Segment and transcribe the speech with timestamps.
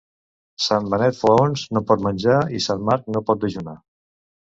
[0.67, 3.81] Sant Benet flaons no pot menjar i Sant Marc no pot dejunar.